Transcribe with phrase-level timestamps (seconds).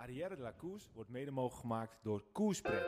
[0.00, 0.52] Arrière de la
[0.94, 2.86] wordt mede mogelijk gemaakt door Koerspret.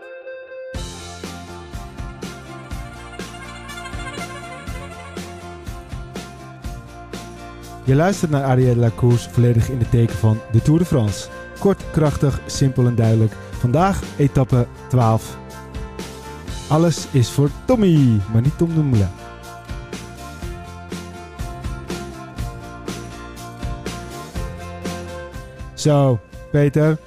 [7.85, 10.85] Je luistert naar Arrière de la Course volledig in het teken van de Tour de
[10.85, 11.29] France.
[11.59, 13.33] Kort, krachtig, simpel en duidelijk.
[13.33, 15.37] Vandaag etappe 12.
[16.69, 19.11] Alles is voor Tommy, maar niet Tom de.
[25.75, 26.21] Zo,
[26.51, 26.99] Peter.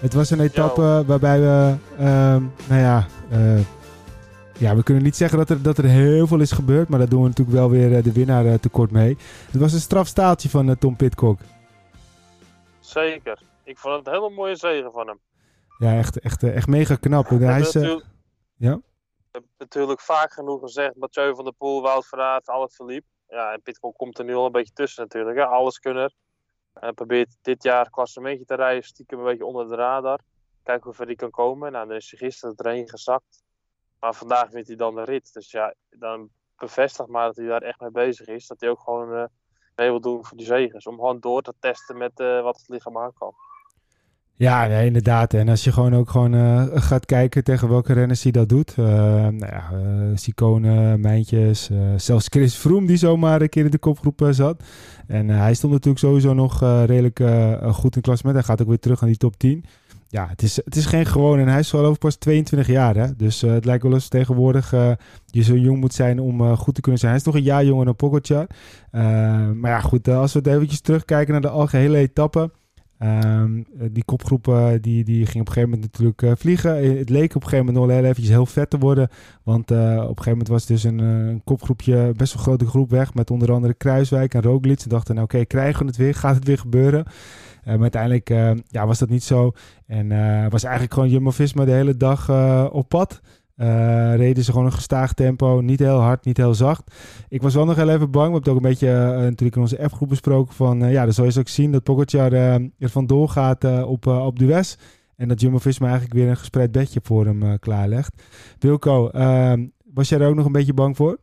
[0.00, 3.60] Het was een etappe waarbij we, ehm, nou ja, eh,
[4.58, 7.08] ja, we kunnen niet zeggen dat er, dat er heel veel is gebeurd, maar daar
[7.08, 9.16] doen we natuurlijk wel weer eh, de winnaar eh, tekort mee.
[9.50, 11.38] Het was een strafstaaltje van Tom Pitcock.
[12.80, 13.38] Zeker.
[13.64, 15.18] Ik vond het een hele mooie zegen van hem.
[15.78, 17.28] Ja, echt, echt, echt mega knap.
[17.28, 18.06] Hij is, natuurlijk,
[18.56, 18.74] ja?
[18.74, 18.82] we
[19.30, 23.04] hebben natuurlijk vaak genoeg gezegd, Mathieu van der Poel, Wout van Aert, al het verliep.
[23.28, 25.36] Ja, en Pitcock komt er nu al een beetje tussen natuurlijk.
[25.36, 25.44] Hè?
[25.44, 26.14] Alles kunnen.
[26.74, 30.20] Hij probeert dit jaar klassementje te rijden, stiekem een beetje onder de radar.
[30.62, 31.72] Kijken hoe ver hij kan komen.
[31.72, 33.44] Nou, dan is hij gisteren erin gezakt.
[34.00, 35.32] Maar vandaag wint hij dan de rit.
[35.32, 38.46] Dus ja, dan bevestigt maar dat hij daar echt mee bezig is.
[38.46, 39.24] Dat hij ook gewoon eh
[39.74, 40.86] mee wil doen voor die zegens.
[40.86, 43.34] Om gewoon door te testen met eh, wat het lichaam aan kan.
[44.36, 45.34] Ja, inderdaad.
[45.34, 48.74] En als je gewoon ook gewoon eh, gaat kijken tegen welke renners hij dat doet.
[48.76, 49.80] eh nou ja, eh
[50.14, 54.62] Sicone, Mijntjes, zelfs Chris Froome die zomaar een keer in de kopgroep zat.
[55.06, 57.20] En hij stond natuurlijk sowieso nog redelijk
[57.74, 58.36] goed in klassement.
[58.36, 59.64] Hij gaat ook weer terug aan die top 10.
[60.08, 61.38] Ja, het is, het is geen gewoon.
[61.38, 62.96] En hij is geloof ik pas 22 jaar.
[62.96, 63.16] Hè?
[63.16, 64.70] Dus het lijkt wel eens tegenwoordig
[65.26, 67.12] je zo jong moet zijn om goed te kunnen zijn.
[67.12, 68.46] Hij is nog een jaar jonger dan Pogacar.
[69.54, 70.08] Maar ja, goed.
[70.08, 72.50] als we het eventjes terugkijken naar de algehele etappe.
[73.04, 73.44] Eh,
[73.90, 76.96] die kopgroep eh, die, die ging op een gegeven moment natuurlijk eh, vliegen.
[76.98, 79.08] Het leek op een gegeven moment nog heel eventjes heel vet te worden.
[79.42, 83.14] Want op een gegeven moment was dus een, een kopgroepje, best wel grote groep weg.
[83.14, 84.80] Met onder andere Kruiswijk en Roglic.
[84.80, 86.14] Ze dachten, nou oké, krijgen we het weer?
[86.24, 87.04] Gaat het weer gebeuren?
[87.64, 88.28] Maar uiteindelijk
[88.66, 89.52] ja, was dat niet zo.
[89.86, 90.08] En
[90.50, 92.30] was eigenlijk gewoon Jumbo-Visma de hele dag
[92.70, 93.20] op pad.
[93.54, 95.60] Eh, reden ze gewoon een gestaag tempo.
[95.60, 96.94] Niet heel hard, niet heel zacht.
[97.28, 98.26] Ik was wel nog heel even bang.
[98.26, 100.54] We hebben het ook een beetje eh, natuurlijk in onze F-groep besproken.
[100.54, 104.38] Van, eh, ja, dan zal je ook zien dat Pogacar er vandoor gaat op, op
[104.38, 104.82] West.
[105.16, 108.22] En dat Jumbo-Visma eigenlijk weer een gespreid bedje voor hem klaarlegt.
[108.58, 111.18] Wilco, ehm, was jij er ook nog een beetje bang voor?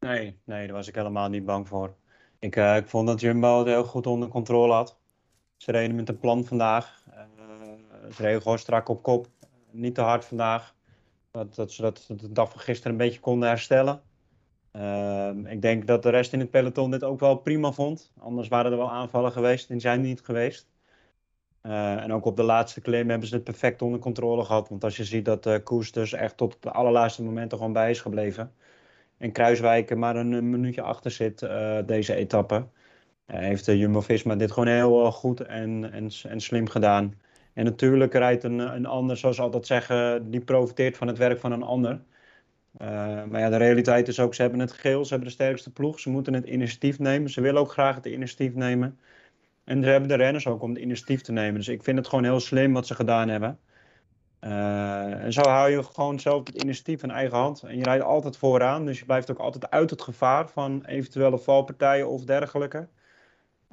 [0.00, 1.94] Nee, nee, daar was ik helemaal niet bang voor.
[2.38, 4.98] Ik, ik vond dat Jumbo het heel goed onder controle had.
[5.56, 7.02] Ze reden met een plan vandaag.
[8.14, 9.28] Ze reden gewoon strak op kop.
[9.70, 10.74] Niet te hard vandaag.
[11.32, 14.02] Dat, dat ze dat de dag van gisteren een beetje konden herstellen.
[14.72, 18.12] Ehm, ik denk dat de rest in het peloton dit ook wel prima vond.
[18.18, 20.68] Anders waren er wel aanvallen geweest en die zijn er niet geweest.
[21.60, 24.68] Eh, en ook op de laatste klim hebben ze het perfect onder controle gehad.
[24.68, 27.90] Want als je ziet dat de koers dus echt tot de allerlaatste momenten gewoon bij
[27.90, 28.54] is gebleven.
[29.18, 32.68] En Kruiswijk maar een, een minuutje achter zit eh, deze etappe.
[33.26, 37.14] eh, heeft de Jumbo-Visma dit gewoon heel eh, goed en, en, en slim gedaan.
[37.52, 41.40] En natuurlijk rijdt een, een ander, zoals ze altijd zeggen, die profiteert van het werk
[41.40, 42.00] van een ander.
[42.76, 45.70] Eh, maar ja, de realiteit is ook, ze hebben het geel, ze hebben de sterkste
[45.70, 46.00] ploeg.
[46.00, 47.30] Ze moeten het initiatief nemen.
[47.30, 48.98] Ze willen ook graag het initiatief nemen.
[49.64, 51.54] En ze hebben de renners ook om het initiatief te nemen.
[51.54, 53.58] Dus ik vind het gewoon heel slim wat ze gedaan hebben.
[54.38, 57.62] Eh, en zo hou je gewoon zelf het initiatief in eigen hand.
[57.62, 61.38] En je rijdt altijd vooraan, dus je blijft ook altijd uit het gevaar van eventuele
[61.38, 62.88] valpartijen of dergelijke.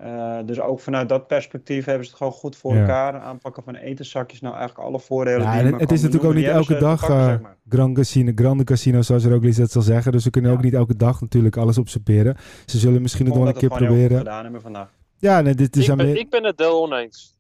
[0.04, 2.80] Eh, dus ook vanuit dat perspectief hebben ze het gewoon goed voor Ja.
[2.80, 3.20] elkaar.
[3.20, 6.46] Aanpakken van etenzakjes, nou eigenlijk alle voordelen Ja, die en het, is natuurlijk ook niet
[6.46, 7.58] elke dag pakken, eh zeg maar.
[7.70, 10.12] Grand Casino, Grande Casino, zoals Roglic dat zal zeggen.
[10.12, 12.38] Dus ze kunnen ook niet elke dag natuurlijk alles observeren.
[12.66, 14.18] Ze zullen misschien het wel een keer proberen.
[14.18, 14.90] gedaan hebben vandaag.
[15.18, 17.38] Ja, nee, dit is ik, aan ben, meer- ik ben het deel oneens.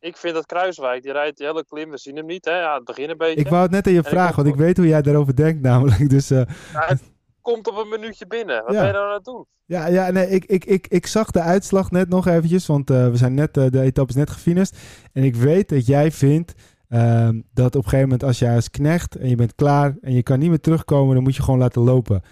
[0.00, 2.58] Ik vind dat Kruiswijk, die rijdt die hele klim, we zien hem niet, hè?
[2.60, 3.40] Ja, het begin een beetje.
[3.40, 6.08] Ik wou het net aan je vragen, want ik weet hoe jij daarover denkt namelijk.
[6.16, 6.42] Dus eh,
[7.44, 8.62] komt op een minuutje binnen.
[8.64, 8.78] Wat Ja.
[8.78, 9.44] ben je nou aan het doen?
[9.66, 13.08] ja, ja nee, ik, ik, ik, ik zag de uitslag net nog eventjes, want eh,
[13.08, 14.76] we zijn net, eh, de etappe is net gefinist.
[15.12, 16.54] En ik weet dat jij vindt
[16.88, 20.12] ehm, dat op een gegeven moment als jij als knecht en je bent klaar en
[20.14, 22.22] je kan niet meer terugkomen, dan moet je gewoon laten lopen.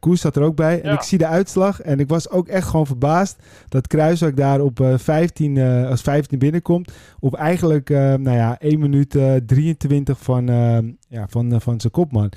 [0.00, 0.94] Koers zat er ook bij en Ja.
[0.94, 4.80] ik zie de uitslag en ik was ook echt gewoon verbaasd dat Kruiswijk daar op
[4.80, 6.92] eh 15, eh, als 15 binnenkomt.
[7.20, 10.78] Op eigenlijk, nou ja, 1 minuut eh, 23 van, eh,
[11.08, 12.32] ja, van, van zijn kopman.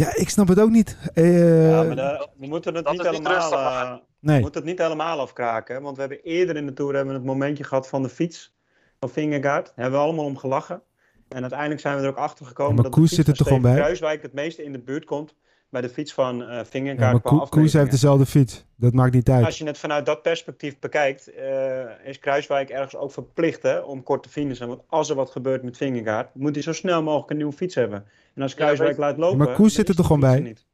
[0.00, 0.96] Ja, ik snap het ook niet.
[1.14, 3.32] Eh, Ja, maar de- we moeten het dat niet helemaal...
[3.32, 4.36] rustig, eh, nee.
[4.36, 5.74] We moeten het niet helemaal afkraken.
[5.74, 8.08] hè, Want we hebben eerder in de Tour hebben we het momentje gehad van de
[8.08, 8.54] fiets.
[9.00, 9.64] Van Vingegaard.
[9.66, 10.82] Daar hebben we allemaal om gelachen.
[11.28, 13.34] En uiteindelijk zijn we er ook achter gekomen Ja, maar dat Koes de zit er
[13.34, 13.74] toch gewoon bij?
[13.74, 15.34] Kruiswijk het meeste in de buurt komt
[15.70, 17.78] bij de fiets van eh Ja, Vingegaard maar qua Koe- Koers afmetingen.
[17.78, 18.64] heeft dezelfde fiets.
[18.76, 19.44] Dat maakt niet uit.
[19.44, 24.02] Als je het vanuit dat perspectief bekijkt, eh, is Kruiswijk ergens ook verplicht hè, om
[24.02, 24.68] kort te finishen.
[24.68, 27.74] Want als er wat gebeurt met Vingegaard, moet hij zo snel mogelijk een nieuwe fiets
[27.74, 28.04] hebben.
[28.34, 29.38] En als Ja, Kruiswijk laat lopen...
[29.38, 30.40] maar Koes zit er toch gewoon bij?
[30.40, 30.66] niet.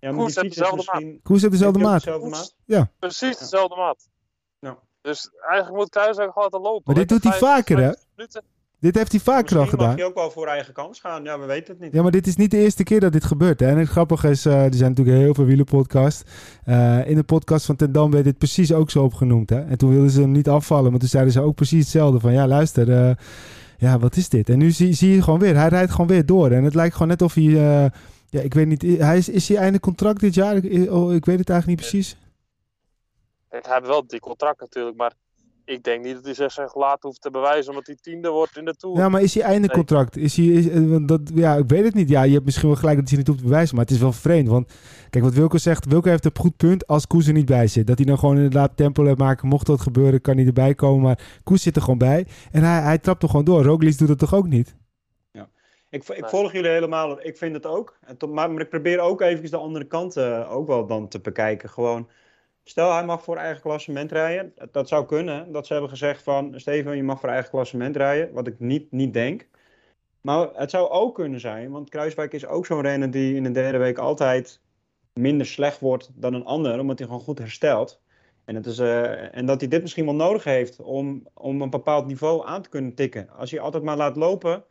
[0.00, 1.00] Ja, maar Koes die heeft fiets is dezelfde maat.
[1.02, 1.20] misschien...
[1.22, 2.04] Koers heeft dezelfde maat.
[2.04, 2.54] dezelfde maat?
[2.64, 2.90] Ja.
[2.98, 4.10] Precies dezelfde maat.
[5.02, 6.82] Dus eigenlijk moet Kruiswijk gewoon te lopen.
[6.84, 7.82] Maar dit doet hij vijf- vaker, hè?
[7.84, 8.42] 50 minuten.
[8.82, 9.96] Dit heeft hij vaker al Misschien mag gedaan.
[9.96, 11.24] je ook wel voor eigen kans gaan.
[11.24, 11.92] Ja, we weten het niet.
[11.92, 13.60] Ja, maar dit is niet de eerste keer dat dit gebeurt.
[13.60, 13.66] Hè?
[13.66, 16.22] En het grappige is, eh, er zijn natuurlijk heel veel wielerpodcasts.
[16.64, 19.50] Eh, in de podcast van Ten Dam werd dit precies ook zo opgenoemd.
[19.50, 19.60] Hè?
[19.60, 22.20] En toen wilden ze hem niet afvallen, maar toen zeiden ze ook precies hetzelfde.
[22.20, 23.14] Van ja, luister, eh,
[23.78, 24.48] ja, wat is dit?
[24.48, 26.50] En nu zie, zie je gewoon weer, hij rijdt gewoon weer door.
[26.50, 27.90] En het lijkt gewoon net of hij, eh,
[28.28, 30.56] ja, ik weet niet, hij is, is hij einde contract dit jaar?
[30.56, 32.16] Ik, oh, ik weet het eigenlijk niet precies.
[33.48, 35.12] Hij heeft wel die contract natuurlijk, maar
[35.64, 38.56] ik denk niet dat hij zich zijn gelaten hoeft te bewijzen omdat hij tiende wordt
[38.56, 38.96] in de Tour.
[38.98, 40.16] Ja, maar is hij einde contract?
[40.16, 42.08] Is hij, is, eh, dat, ja, ik weet het niet.
[42.08, 44.00] Ja, je hebt misschien wel gelijk dat hij niet hoeft te bewijzen, maar het is
[44.00, 44.48] wel vreemd.
[44.48, 44.72] Want
[45.10, 47.86] kijk, wat Wilco zegt, Wilco heeft een goed punt als Koes er niet bij zit.
[47.86, 49.48] Dat hij dan gewoon inderdaad tempo laat maken.
[49.48, 51.02] Mocht dat gebeuren, kan hij erbij komen.
[51.02, 52.26] Maar Koes zit er gewoon bij.
[52.50, 53.62] En hij, hij trapt er gewoon door.
[53.62, 54.74] Roglic doet het toch ook niet?
[55.90, 56.30] Ik, ik Nee.
[56.30, 57.26] volg jullie helemaal.
[57.26, 57.96] Ik vind het ook.
[58.06, 61.08] En tot- maar, maar ik probeer ook even de andere kant eh, ook wel dan
[61.08, 61.68] te bekijken.
[61.68, 62.08] Gewoon,
[62.64, 64.54] stel hij mag voor eigen klassement rijden.
[64.70, 65.52] Dat zou kunnen.
[65.52, 68.32] Dat ze hebben gezegd van, Steven, je mag voor eigen klassement rijden.
[68.32, 69.48] Wat ik niet, niet denk.
[70.20, 73.50] Maar het zou ook kunnen zijn, want Kruiswijk is ook zo'n renner die in de
[73.50, 74.60] derde week altijd
[75.12, 78.00] minder slecht wordt dan een ander, omdat hij gewoon goed herstelt.
[78.44, 81.70] En, het is, eh, en dat hij dit misschien wel nodig heeft om, om een
[81.70, 83.30] bepaald niveau aan te kunnen tikken.
[83.30, 84.64] Als je altijd maar laat lopen,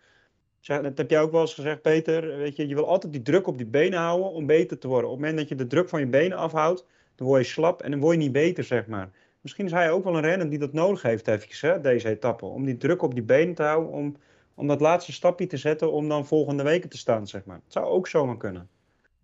[0.59, 2.37] zeg, dat heb jij ook wel eens gezegd, Peter.
[2.37, 5.09] Weet je, je wil altijd die druk op die benen houden om beter te worden.
[5.09, 6.85] Op het moment dat je de druk van je benen afhoudt,
[7.21, 9.09] dan word je slap en dan word je niet beter, zeg maar.
[9.41, 12.45] Misschien is hij ook wel een renner die dat nodig heeft, eventjes, hè, deze etappe.
[12.45, 14.15] Om die druk op die benen te houden, om,
[14.55, 17.61] om dat laatste stapje te zetten, om dan volgende weken te staan, zeg maar.
[17.63, 18.69] Het zou ook zomaar kunnen.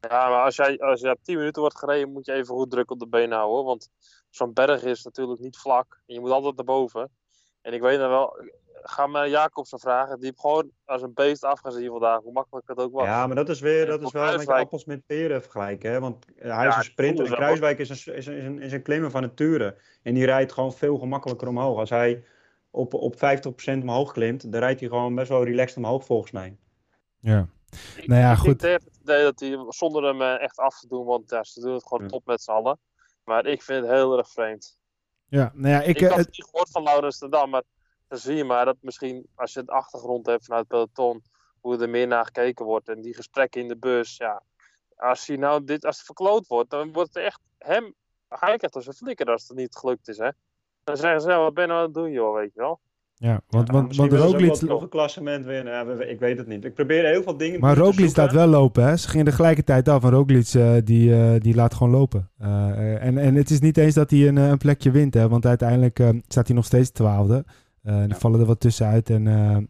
[0.01, 2.71] Ja, maar als jij, als je op 10 minuten wordt gereden, moet je even goed
[2.71, 3.65] druk op de benen houden.
[3.65, 3.89] Want
[4.29, 6.01] zo'n berg is natuurlijk niet vlak.
[6.05, 7.09] En je moet altijd naar boven.
[7.67, 8.37] En ik weet nog wel,
[8.73, 10.15] ga maar Jacobsen vragen.
[10.15, 12.21] Die heeft gewoon als een beest afgezien vandaag.
[12.21, 13.03] Hoe makkelijk dat ook was.
[13.05, 15.91] Ja, maar dat is weer, dat is wel een beetje appels met peren vergelijken.
[15.91, 15.99] Hè?
[15.99, 18.71] Want hij Ja, is een sprinter en Kruiswijk is een, is, een, is, een, is
[18.71, 19.77] een klimmer van nature.
[20.03, 21.77] En die rijdt gewoon veel gemakkelijker omhoog.
[21.79, 22.23] Als hij
[22.71, 23.17] op, op 50%
[23.81, 26.57] omhoog klimt, dan rijdt hij gewoon best wel relaxed omhoog volgens mij.
[27.19, 27.47] Ja.
[27.95, 28.45] Ik, Nou ja, ik goed.
[28.45, 31.05] denk tegen het idee dat hij zonder hem eh, echt af te doen.
[31.05, 32.09] Want ja, ze doen het gewoon Ja.
[32.09, 32.79] top met z'n allen.
[33.23, 34.77] Maar ik vind het heel erg vreemd.
[35.29, 35.87] Ja, nou ja, ik...
[35.95, 37.63] Ik, eh, had het- het niet gehoord van Laurens de Dam, maar
[38.07, 41.23] dan zie je maar dat misschien als je het achtergrond hebt vanuit het peloton,
[41.59, 42.89] hoe er meer naar gekeken wordt.
[42.89, 44.41] En die gesprekken in de bus, ja.
[44.95, 47.93] Als hij nou dit, als het verkloot wordt, dan wordt het echt hem,
[48.27, 50.29] hij krijgt als een flikker als het niet gelukt is, hè.
[50.83, 52.79] Dan zeggen ze, wat ben je nou aan het doen, joh, weet je wel.
[53.19, 54.61] Ja, want, Ja, want, want Roglic...
[54.61, 55.73] nog een klassement winnen.
[55.73, 56.65] Ja, ik weet het niet.
[56.65, 58.97] Ik probeer heel veel dingen Maar Roglic laat wel lopen, hè?
[58.97, 60.03] Ze gingen tegelijkertijd af.
[60.03, 62.29] En Roglic eh, die, eh, die laat gewoon lopen.
[62.37, 65.29] Eh, en, en het is niet eens dat hij een, een plekje wint, hè?
[65.29, 67.45] Want uiteindelijk staat hij nog steeds twaalfde.
[67.83, 68.15] Er Ja.
[68.15, 69.09] vallen er wat tussenuit.
[69.09, 69.23] En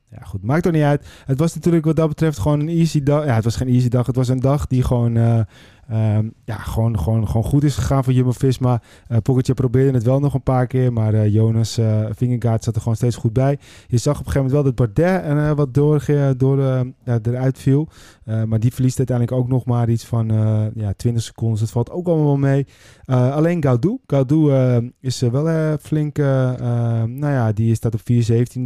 [0.10, 1.08] ja, goed, maakt er niet uit.
[1.26, 3.26] Het was natuurlijk wat dat betreft gewoon een easy dag.
[3.26, 4.06] Ja, het was geen easy dag.
[4.06, 5.46] Het was een dag die gewoon,
[5.88, 8.81] eh, ehm, ja, gewoon, gewoon, gewoon goed is gegaan voor Jumbo-Visma.
[9.07, 10.94] Eh Pogacar probeerde het wel nog een paar keer.
[10.94, 13.57] Maar eh, Jonas uh, Vingegaard zat er gewoon steeds goed bij.
[13.88, 16.06] Je zag op een gegeven moment wel dat Bardet eh, wat door,
[16.38, 16.60] door,
[17.04, 17.88] eh, eruit viel.
[18.25, 21.60] Uh, maar die verliest uiteindelijk ook nog maar iets van uh, ja, 20 seconden.
[21.60, 22.68] Dat valt ook allemaal mee.
[23.06, 23.63] Uh, alleen.
[24.07, 26.18] Gaudu uh, is wel flink.
[26.18, 28.06] nou ja, die staat op 4,17.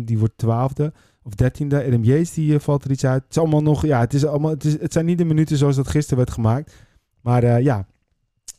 [0.05, 0.85] Die wordt 12e
[1.23, 1.67] of 13e.
[1.67, 3.21] Adam Yates die valt er iets uit.
[3.23, 3.85] Het is allemaal nog.
[3.85, 6.31] Ja, het, is allemaal, het, is, het zijn niet de minuten zoals dat gisteren werd
[6.31, 6.73] gemaakt.
[7.21, 7.85] Maar ja.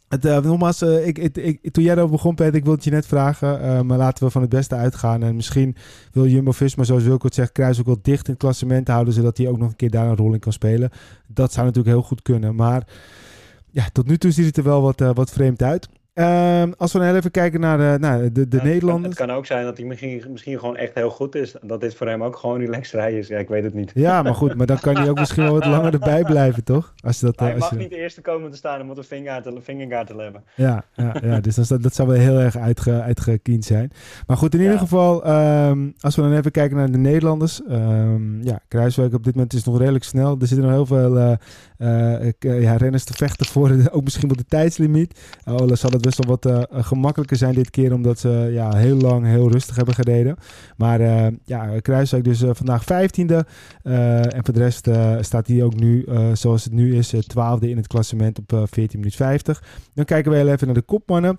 [0.08, 2.90] Het, uh, nogmaals, uh, ik, ik, toen jij erover begon, Peter, ik wilde het je
[2.90, 3.86] net vragen.
[3.86, 5.22] Maar laten we van het beste uitgaan.
[5.22, 5.76] En misschien
[6.12, 9.14] wil Jumbo-Visma, zoals Wilco het zegt, Kruis ook wel dicht in het klassement houden.
[9.14, 10.90] Zodat hij ook nog een keer daar een rol in kan spelen.
[11.26, 12.54] Dat zou natuurlijk heel goed kunnen.
[12.54, 12.86] Maar
[13.70, 15.88] ja, tot nu toe ziet het er wel wat, wat vreemd uit.
[16.14, 19.18] Uh, als we nou even kijken naar de, nou, de, de ja, Nederlanders.
[19.18, 21.54] Het kan, ook zijn dat hij misschien, misschien gewoon echt heel goed is.
[21.62, 23.28] Dat dit voor hem ook gewoon relaxed rijden is.
[23.28, 23.90] Ja, ik weet het niet.
[23.94, 24.54] Ja, maar goed.
[24.54, 26.94] Maar dan kan hij ook misschien wel wat langer erbij blijven, toch?
[27.00, 27.76] Als dat, hij als mag je...
[27.76, 28.74] niet de eerste komen te staan.
[28.74, 30.44] Hij moet een vingergaard te hebben.
[30.54, 33.90] Ja, ja, ja dus dat, dat zou wel heel erg uitge, uitgekiend zijn.
[34.26, 34.64] Maar goed, in Ja.
[34.64, 35.30] ieder geval,
[35.68, 37.60] um, als we dan even kijken naar de Nederlanders.
[37.70, 40.36] Um, ja, Kruiswijk op dit moment is nog redelijk snel.
[40.40, 41.32] Er zitten nog heel veel uh,
[41.78, 45.20] uh, ja, renners te vechten voor ook misschien wel de tijdslimiet.
[45.44, 48.96] Ola zal het best wel wat uh, gemakkelijker zijn dit keer, omdat ze ja, heel
[48.96, 50.36] lang heel rustig hebben gereden.
[50.76, 53.36] Maar uh, ja, Kruiswijk dus uh, vandaag 15e.
[53.82, 54.88] en voor de rest
[55.20, 59.18] staat hij ook nu, zoals het nu is, 12e in het klassement op 14 minuten
[59.18, 59.62] 50.
[59.94, 61.38] Dan kijken we heel even naar de kopmannen.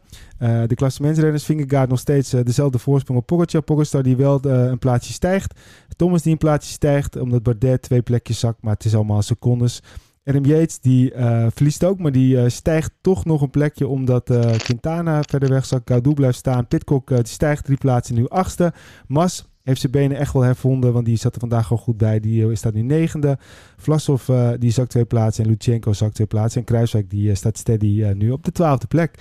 [0.67, 3.61] de klassementsrenners, Vingegaard nog steeds dezelfde voorsprong op Pogacar.
[3.61, 5.59] Pogacar die wel een plaatsje stijgt.
[5.95, 9.81] Thomas die een plaatsje stijgt, omdat Bardet twee plekjes zakt, maar het is allemaal secondes.
[10.25, 14.29] Adam Yates die uh, verliest ook, maar die uh, stijgt toch nog een plekje omdat
[14.29, 15.89] uh, Quintana verder weg zakt.
[15.89, 16.67] Gaudu blijft staan.
[16.67, 18.73] Pitcock die stijgt drie plaatsen, nu achtste.
[19.07, 22.19] Mas heeft zijn benen echt wel hervonden, want die zat er vandaag al goed bij.
[22.19, 23.37] Die staat nu negende.
[23.77, 26.59] Vlasov die zakt twee plaatsen en Lutsenko zakt twee plaatsen.
[26.59, 29.19] En Kruiswijk die staat steady nu op de twaalfde plek.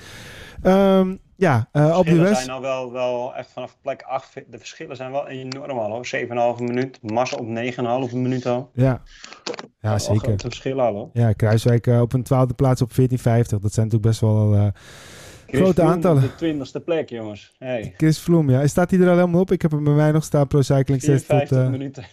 [0.63, 2.37] Um, Ja, uh, op de West.
[2.37, 4.35] zijn al wel, wel echt vanaf plek 8.
[4.35, 6.07] De verschillen zijn wel enorm al hoor.
[6.57, 6.99] 7,5 minuut.
[7.03, 7.47] Massa op
[8.11, 8.71] 9,5 minuut al.
[8.75, 9.03] Ja,
[9.81, 10.23] ja zeker.
[10.23, 11.11] grote verschillen al hoor.
[11.13, 12.95] Ja, Kruiswijk eh, op een twaalfde plaats op 14,50.
[12.95, 13.13] Dat
[13.47, 14.67] zijn natuurlijk best wel eh,
[15.47, 16.23] Chris grote Froome aantallen.
[16.39, 17.55] De 20ste plek jongens.
[17.59, 17.95] Hey.
[17.97, 18.67] Chris Vloem, ja.
[18.67, 19.53] Staat hij er al helemaal op?
[19.53, 22.05] Ik heb hem bij mij nog staan, Pro Cycling 6 tot, 54 eh, minuten.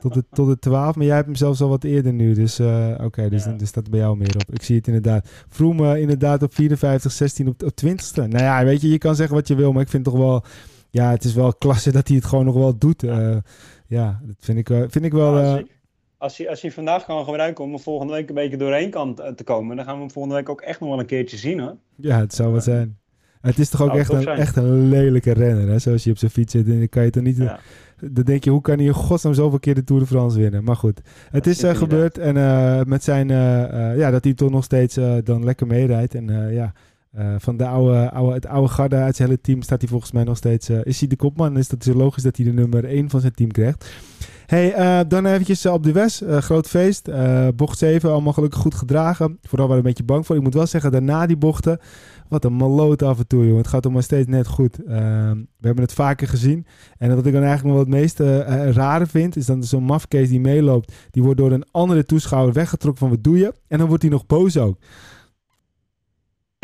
[0.00, 0.94] Tot, de, tot de 12.
[0.96, 2.34] Maar jij hebt hem zelfs al wat eerder nu.
[2.34, 3.52] Dus eh, oké, dus Ja.
[3.52, 4.54] dus staat er bij jou meer op.
[4.54, 5.28] Ik zie het inderdaad.
[5.48, 8.14] Vroom eh, inderdaad op 54, 16 op, op 20ste.
[8.14, 9.72] Nou ja, weet je, je kan zeggen wat je wil.
[9.72, 10.44] Maar ik vind toch wel...
[10.90, 13.02] Ja, het is wel klasse dat hij het gewoon nog wel doet.
[13.02, 13.36] Eh,
[13.86, 15.38] ja, dat vind ik, wel- vind ik wel...
[15.38, 15.62] Ja,
[16.18, 19.14] als, hij, als, hij vandaag kan gebruiken om er volgende week een beetje doorheen kan
[19.14, 21.60] te komen, dan gaan we hem volgende week ook echt nog wel een keertje zien
[21.60, 21.76] hoor.
[21.96, 22.98] Ja, het zou wat zijn.
[23.40, 25.78] Het is toch ook echt een, echt een lelijke renner, hè?
[25.78, 26.66] Zoals je op zijn fiets zit.
[26.66, 27.36] En dan kan je toch niet...
[27.36, 27.58] Ja.
[28.00, 30.64] Dan denk je, hoe kan hij in godsnaam zoveel keer de Tour de France winnen?
[30.64, 32.18] Maar goed, het Dat is eh, gebeurd.
[32.18, 33.30] En eh, met zijn...
[33.30, 36.14] eh, ja, dat hij toch nog steeds dan lekker meerijdt.
[36.14, 36.72] En ja,
[37.38, 40.24] van de oude, oude, het oude garde uit zijn hele team staat hij volgens mij
[40.24, 40.68] nog steeds...
[40.70, 41.56] is hij de kopman?
[41.58, 43.90] Is dat zo logisch dat hij de nummer 1 van zijn team krijgt?
[44.50, 46.20] Hey, eh, dan eventjes eh, op de West.
[46.20, 47.10] Eh, groot feest.
[47.56, 49.38] Bocht 7, allemaal gelukkig goed gedragen.
[49.42, 50.36] Vooral waar een beetje bang voor.
[50.36, 51.78] Ik moet wel zeggen, daarna die bochten...
[52.28, 53.56] Wat een maloot af en toe, jongen.
[53.56, 54.76] Het gaat er maar steeds net goed.
[54.76, 56.66] We hebben het vaker gezien.
[56.98, 58.18] En wat ik dan eigenlijk wel het meest
[58.76, 59.36] rare vind...
[59.36, 60.92] is dan zo'n mafkees die meeloopt...
[61.10, 63.10] die wordt door een andere toeschouwer weggetrokken van...
[63.10, 63.54] wat doe je?
[63.68, 64.78] En dan wordt hij nog boos ook.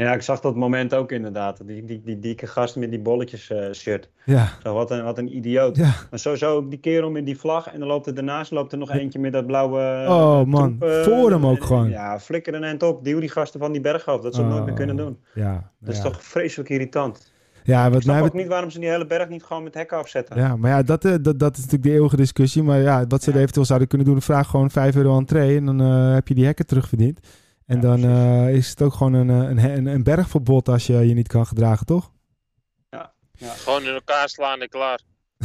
[0.03, 1.67] Ja, ik zag dat moment ook inderdaad.
[1.67, 4.09] Die, die, die dikke gast met die bolletjes eh, shirt.
[4.25, 5.77] Ja, Zo, wat, een, wat een idioot.
[5.77, 5.93] ja.
[6.11, 7.67] Maar sowieso ook die kerel met die vlag.
[7.73, 9.81] En dan loopt er daarnaast loopt er nog eentje met dat blauwe...
[9.81, 10.79] eh, Oh, man.
[10.79, 11.89] troep, eh, Voor hem ook en- gewoon.
[11.89, 13.05] Ja, flikker een end op.
[13.05, 14.21] Duw die gasten van die berg af.
[14.21, 15.19] Dat ze het nooit meer Oh, kunnen doen.
[15.35, 16.03] Ja, Dat is ja.
[16.03, 17.33] toch vreselijk irritant.
[17.65, 19.75] Ja, wat Ik snap mij ook niet waarom ze die hele berg niet gewoon met
[19.75, 20.37] hekken afzetten.
[20.39, 22.63] Ja, maar ja, dat, eh, dat, dat is natuurlijk de eeuwige discussie.
[22.63, 23.35] Maar ja, wat ze Ja.
[23.37, 24.23] er eventueel zouden kunnen doen...
[24.23, 25.57] vraag gewoon 5 euro entree...
[25.57, 27.21] en dan eh, heb je die hekken terugverdiend.
[27.67, 30.69] En Ja, dan eh, is het ook gewoon een, eh, een, een, een bergverbod...
[30.69, 32.15] als je je niet kan gedragen, toch?
[33.39, 35.01] Gewoon in elkaar slaan en klaar.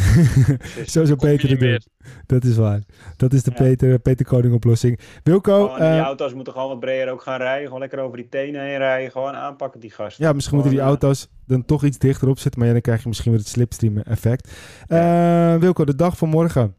[0.86, 1.80] Zo zou je Peter het doen.
[2.26, 2.82] Dat is waar.
[3.18, 3.58] Dat is de Ja.
[3.58, 5.00] Peter, Peter Koning oplossing.
[5.24, 7.66] Wilco, Gewoon, die eh, auto's moeten gewoon wat breder ook gaan rijden.
[7.66, 9.12] Gewoon lekker over die tenen heen rijden.
[9.12, 10.26] Gewoon aanpakken die gasten.
[10.26, 12.60] ja, misschien moeten die auto's dan toch iets dichterop zetten.
[12.60, 14.52] Maar ja, dan krijg je misschien weer het slipstream effect.
[14.88, 16.76] Eh, Wilco, de dag van morgen.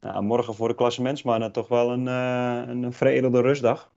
[0.00, 3.90] Nou, morgen voor de klassementsmannen toch wel een, eh een veredelde rustdag.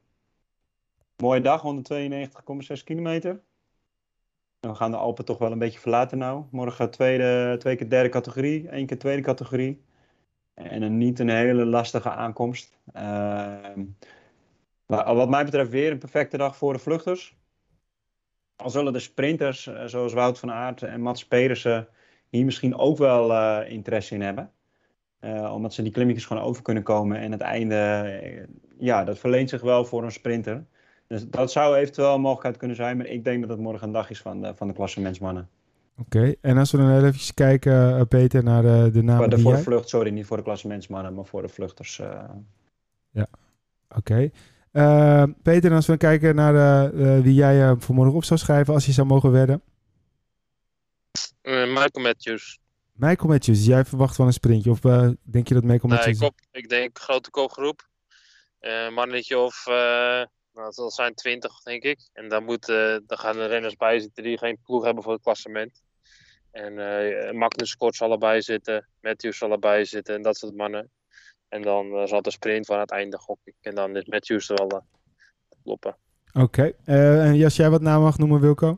[1.18, 3.42] Mooie dag, 192,6 kilometer.
[4.60, 6.44] We gaan de Alpen toch wel een beetje verlaten nou.
[6.52, 9.84] Morgen tweede, twee keer derde categorie, één keer tweede categorie.
[10.54, 12.80] En een niet een hele lastige aankomst.
[14.86, 17.38] Maar wat mij betreft weer een perfecte dag voor de vluchters.
[18.56, 21.88] Al zullen de sprinters eh, zoals Wout van Aert en Mats Pedersen
[22.30, 24.52] hier misschien ook wel eh, interesse in hebben.
[25.20, 27.18] Eh, omdat ze die klimmetjes gewoon over kunnen komen.
[27.18, 30.66] En het einde, ja, dat verleent zich wel voor een sprinter.
[31.08, 32.98] Dus dat zou eventueel een mogelijkheid kunnen zijn.
[32.98, 35.50] Maar ik denk dat het morgen een dag is van de, van de klassementsmannen.
[35.98, 39.36] Oké, en als we dan even kijken, eh, Peter, naar eh, de namen Voor de,
[39.36, 39.66] die voor de jij...
[39.66, 42.00] vlucht, sorry, niet voor de klassementsmannen, maar voor de vluchters.
[42.00, 43.24] eh.
[43.96, 44.30] Oké.
[44.72, 48.74] Eh, Peter, en als we dan kijken naar wie jij voor morgen op zou schrijven
[48.74, 49.62] als je zou mogen wedden.
[51.46, 52.60] Eh, Michael Matthews.
[52.94, 54.70] Michael Matthews, jij verwacht wel een sprintje.
[54.72, 56.20] Of eh, denk je dat Michael Nee, Matthews...
[56.20, 57.88] kop, ik denk grote kopgroep.
[58.60, 60.22] Eh mannetje of, eh,
[60.56, 62.00] nou, dat zijn 20 denk ik.
[62.14, 65.14] En dan, moet, eh, dan gaan de renners bij zitten die geen ploeg hebben voor
[65.14, 65.84] het klassement.
[66.52, 70.90] En eh Magnus Kort zal erbij zitten, Matthews zal erbij zitten en dat soort mannen.
[71.48, 73.56] En dan eh, zal de sprint van het einde gok ik.
[73.62, 74.82] En dan is Matthews er wel
[75.50, 75.98] te kloppen.
[76.34, 76.72] Oké.
[76.86, 78.78] Eh, en als jij wat naam mag noemen, Wilco?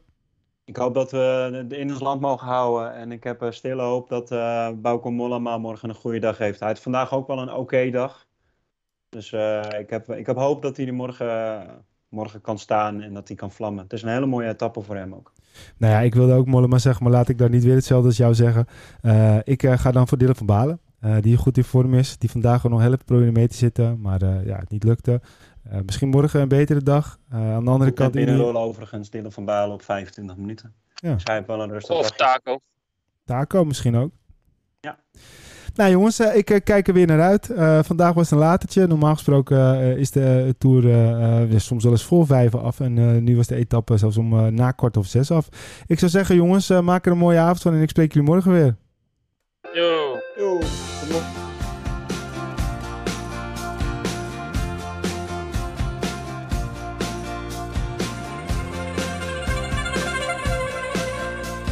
[0.66, 2.94] Ik hoop dat we de- in ons land mogen houden.
[2.94, 6.60] En ik heb eh, stille hoop dat eh Bauke Mollema morgen een goede dag heeft.
[6.60, 8.27] Hij heeft vandaag ook wel een oké dag.
[9.10, 11.68] Dus eh, ik, heb, ik heb hoop dat hij er morgen,
[12.10, 13.84] morgen kan staan en dat hij kan vlammen.
[13.84, 15.32] Het is een hele mooie etappe voor hem ook.
[15.78, 18.18] Nou ja, ik wilde ook Mollema zeggen, maar laat ik daar niet weer hetzelfde als
[18.18, 18.66] jou zeggen.
[19.02, 20.80] Eh, ik eh, ga dan voor Dylan van Balen.
[21.00, 22.18] eh, die goed in vorm is.
[22.18, 24.02] Die vandaag nog heel even proberen mee te zitten.
[24.02, 25.22] Maar eh, ja, het niet lukte.
[25.64, 27.20] Eh, misschien morgen een betere dag.
[27.30, 28.12] Eh, aan de andere net kant...
[28.12, 30.74] binnenrollen overigens, Dylan van Balen op 25 minuten.
[30.96, 31.14] Ja.
[31.14, 32.18] Dus hij heeft wel een rustig Of dagje.
[32.18, 32.60] Taco.
[33.26, 34.12] Taco misschien ook.
[34.80, 34.98] Ja.
[35.78, 37.50] Nou jongens, eh, ik eh, kijk er weer naar uit.
[37.50, 38.88] Eh, vandaag was het een latertje.
[38.88, 42.80] Normaal gesproken eh, is de Tour soms wel eens voor vijf af.
[42.80, 45.50] En eh, nu was de etappe zelfs om eh, na kwart of zes af.
[45.88, 48.52] Ik zou zeggen jongens, maak er een mooie avond van en ik spreek jullie morgen
[48.52, 48.76] weer.
[49.74, 50.20] Yo.
[50.38, 50.60] Yo,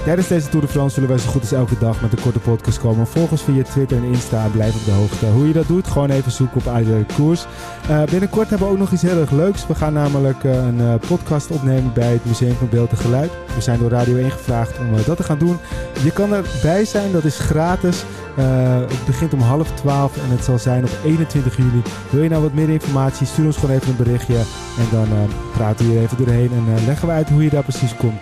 [0.06, 2.40] Tijdens deze Tour de France zullen wij zo goed als elke dag met een korte
[2.40, 3.08] podcast komen.
[3.08, 5.26] Volg ons via Twitter en Insta en blijf op de hoogte.
[5.26, 7.46] Hoe je dat doet, gewoon even zoeken op Uitwerk Koers.
[7.90, 9.68] Uh, binnenkort hebben we ook nog iets heel erg leuks.
[9.68, 13.32] We gaan namelijk uh, een uh, podcast opnemen bij het Museum van Beeld en Geluid.
[13.56, 15.58] We zijn door Radio 1 gevraagd om dat te gaan doen.
[16.04, 18.04] Je kan erbij zijn, dat is gratis.
[18.36, 21.82] het begint om half twaalf en het zal zijn op 21 juli.
[22.10, 24.38] Wil je nou wat meer informatie, stuur ons gewoon even een berichtje.
[24.78, 25.08] En dan
[25.54, 28.22] praten we hier even doorheen en leggen we uit hoe je daar precies komt.